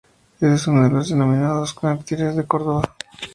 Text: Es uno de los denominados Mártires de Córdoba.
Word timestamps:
Es 0.39 0.65
uno 0.65 0.81
de 0.81 0.89
los 0.89 1.09
denominados 1.09 1.75
Mártires 1.83 2.35
de 2.35 2.45
Córdoba. 2.47 2.95